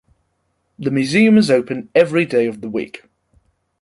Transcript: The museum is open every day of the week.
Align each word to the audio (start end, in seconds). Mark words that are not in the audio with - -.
The 0.79 0.89
museum 0.89 1.37
is 1.37 1.51
open 1.51 1.89
every 1.93 2.25
day 2.25 2.47
of 2.47 2.61
the 2.61 2.69
week. 2.71 3.03